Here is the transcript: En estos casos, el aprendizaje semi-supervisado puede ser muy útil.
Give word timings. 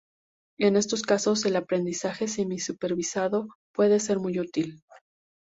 En 0.57 0.77
estos 0.77 1.03
casos, 1.03 1.45
el 1.45 1.55
aprendizaje 1.55 2.27
semi-supervisado 2.27 3.49
puede 3.71 3.99
ser 3.99 4.17
muy 4.17 4.39
útil. 4.39 4.81